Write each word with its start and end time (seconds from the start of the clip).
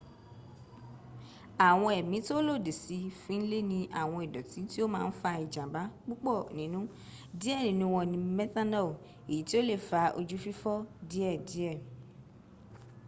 àwọn 1.69 1.89
ẹ̀mí 1.99 2.17
tó 2.27 2.35
lòdì 2.47 2.71
sí 2.83 2.97
fin 3.23 3.41
le 3.51 3.59
ni 3.69 3.79
awon 4.01 4.25
idooti 4.27 4.59
ti 4.71 4.77
o 4.85 4.87
ma 4.93 4.99
n 5.09 5.11
fa 5.21 5.31
ijamba 5.45 5.81
pupo 6.05 6.31
ninu 6.57 6.79
die 7.39 7.55
ninu 7.65 7.85
won 7.93 8.05
ni 8.11 8.17
methanol 8.37 8.89
èyí 9.29 9.41
tí 9.47 9.53
ò 9.59 9.61
le 9.69 9.75
fa 9.89 10.01
ojú 10.19 10.35
fífọ́ 10.45 10.75
díẹ 11.09 11.31
díẹ̀ 11.47 11.75